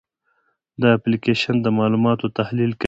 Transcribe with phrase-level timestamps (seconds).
[0.81, 2.79] دا اپلیکیشن د معلوماتو تحلیل کوي.